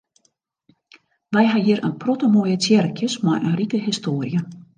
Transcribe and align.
Wy 1.35 1.43
ha 1.51 1.59
hjir 1.63 1.79
in 1.89 1.93
protte 2.01 2.27
moaie 2.33 2.57
tsjerkjes 2.61 3.13
mei 3.25 3.41
in 3.47 3.53
rike 3.59 3.77
histoarje. 3.85 4.39